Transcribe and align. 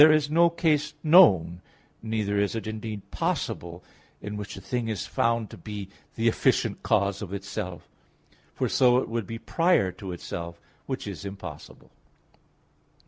There 0.01 0.11
is 0.11 0.31
no 0.31 0.49
case 0.49 0.95
known 1.03 1.61
(neither 2.01 2.35
is 2.39 2.55
it, 2.55 2.65
indeed, 2.65 3.11
possible) 3.11 3.83
in 4.19 4.35
which 4.35 4.57
a 4.57 4.59
thing 4.59 4.87
is 4.87 5.05
found 5.05 5.51
to 5.51 5.57
be 5.59 5.89
the 6.15 6.27
efficient 6.27 6.81
cause 6.81 7.21
of 7.21 7.33
itself; 7.35 7.87
for 8.55 8.67
so 8.67 8.97
it 8.97 9.07
would 9.07 9.27
be 9.27 9.37
prior 9.37 9.91
to 9.91 10.11
itself, 10.11 10.59
which 10.87 11.05
is 11.05 11.23
impossible. 11.23 11.91